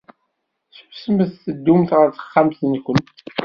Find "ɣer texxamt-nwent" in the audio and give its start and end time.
1.97-3.07